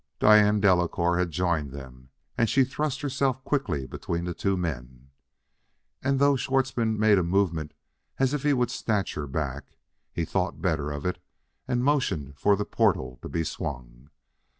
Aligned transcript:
Diane 0.17 0.59
Delacouer 0.59 1.19
had 1.19 1.29
joined 1.29 1.69
them 1.69 2.09
and 2.35 2.49
she 2.49 2.63
thrust 2.63 3.01
herself 3.01 3.43
quickly 3.43 3.85
between 3.85 4.23
the 4.23 4.33
two 4.33 4.57
men. 4.57 5.11
And, 6.01 6.17
though 6.17 6.35
Schwartzmann 6.35 6.97
made 6.97 7.19
a 7.19 7.23
movement 7.23 7.75
as 8.17 8.33
if 8.33 8.41
he 8.41 8.51
would 8.53 8.71
snatch 8.71 9.13
her 9.13 9.27
back, 9.27 9.73
he 10.11 10.25
thought 10.25 10.59
better 10.59 10.89
of 10.89 11.05
it 11.05 11.19
and 11.67 11.83
motioned 11.83 12.35
for 12.35 12.55
the 12.55 12.65
portal 12.65 13.19
to 13.21 13.29
be 13.29 13.43
swung. 13.43 14.09